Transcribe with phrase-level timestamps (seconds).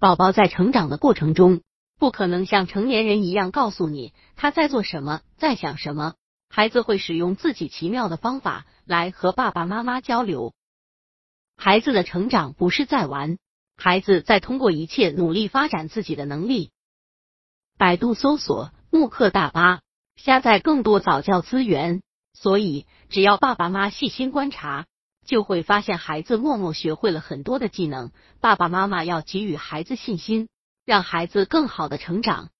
[0.00, 1.60] 宝宝在成长的过程中，
[1.98, 6.14] 不可能像成年人一样告诉你他在做什么，在想什么。
[6.48, 10.54] 孩子会使用自己奇妙的方法来和爸爸妈妈交流。
[11.54, 13.36] 孩子的成长不是在玩，
[13.76, 16.70] 孩子在通过一切努力发展自己的能力。
[17.76, 19.82] 百度搜索慕课大巴，
[20.16, 22.00] 下载更多早教资源。
[22.32, 24.86] 所以，只要爸爸妈妈细心观察，
[25.30, 28.10] 就会发现孩子默默学会了很多的技能。
[28.40, 30.48] 爸爸妈妈要给予孩子信心，
[30.84, 32.50] 让孩子更好的成长。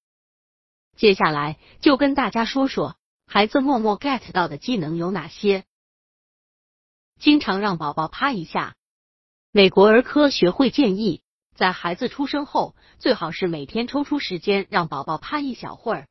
[0.97, 2.95] 接下来就跟大家说说。
[3.27, 5.65] 孩子默默 get 到的技能有哪些？
[7.19, 8.77] 经常让宝宝趴一下。
[9.51, 11.23] 美国儿科学会建议，
[11.57, 16.07] 在孩子出生后，最好是每天抽出时间让宝宝趴一小会儿。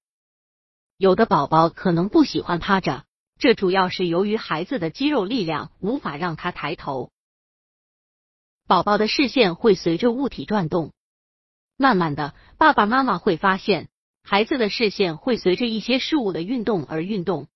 [0.97, 3.05] 有的宝宝可能不喜欢趴着，
[3.39, 7.09] 这主要是由于孩子的肌肉力量无法让他抬头。
[8.67, 10.91] 宝宝的视线会随着物体转动，
[11.77, 13.87] 慢慢的，爸爸妈妈会发现。
[14.21, 17.47] 孩子的视线会随着一些事物的运动而运动，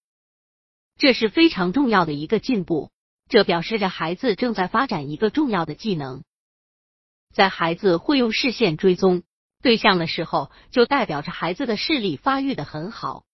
[0.98, 2.90] 这是非常重要的一个进步。
[3.28, 6.24] 这表示着孩子正在发展一个重要的技能。
[7.34, 9.24] 在孩子会用视线追踪
[9.62, 13.26] 对象的时候，就代表着孩子的视力发育的很好。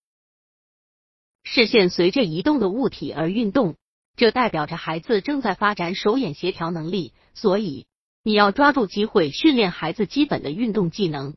[1.51, 3.75] 视线随着移动的物体而运动，
[4.15, 7.11] 这代表着孩子正在发展手眼协调能力。
[7.33, 7.87] 所以，
[8.23, 11.33] 你要抓住机会训练孩子基本的运动技能。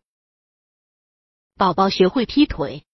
[1.57, 2.85] 宝宝学会踢腿，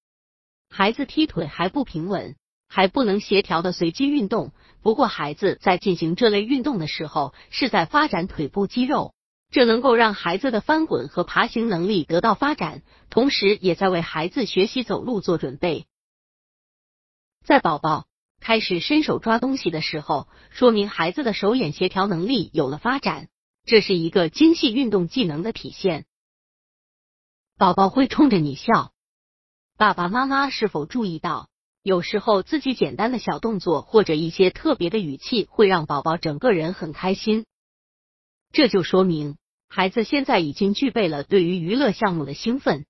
[0.70, 2.36] 孩子踢腿还不平稳，
[2.68, 4.52] 还不能协调的随机运动。
[4.80, 9.12] 不过，孩子在进行这类运动的时候，是在发展腿部肌肉，
[9.50, 15.86] 这能够让孩子的翻滚和爬行能力得到发展，同时也在为孩子学习走路做准备。
[17.48, 18.06] 在宝宝
[18.40, 23.30] 开始伸手抓东西的时候，说明孩子的手眼协调能力有了发展，
[23.64, 26.04] 这是一个精细运动技能的体现。
[27.56, 28.92] 宝宝会冲着你笑，
[29.78, 31.48] 爸爸妈妈是否注意到，
[31.82, 37.46] 有时候自己简单的小动作或者一些特别的语气，会让宝宝整个人很开心。
[38.52, 39.38] 这就说明
[39.70, 42.84] 孩子现在已经具备了对于娱乐项目的兴奋，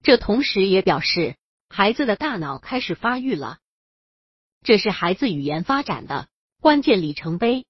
[0.00, 1.34] 这同时也表示
[1.78, 3.58] 孩子的大脑开始发育了，
[4.64, 6.26] 这是孩子语言发展的
[6.60, 7.66] 关键里程碑。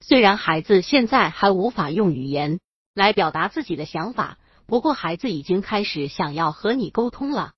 [0.00, 2.60] 虽然孩子现在还无法用语言。
[2.92, 7.52] 来表达自己的想法，不过孩子已经开始想要和你沟通了。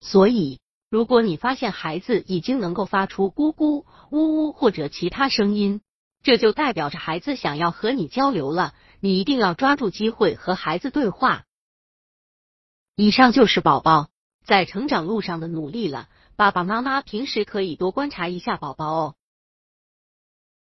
[0.00, 0.60] 所以，
[0.90, 5.80] 如果你发现孩子已经能够发出咕咕、呜呜或者其他声音，
[6.22, 8.74] 这就代表着孩子想要和你交流了。
[9.00, 11.44] 你一定要抓住机会和孩子对话。
[12.96, 14.08] 以上就是宝宝
[14.44, 16.08] 在成长路上的努力了。
[16.36, 19.14] 爸爸妈妈平时可以多观察一下宝宝哦。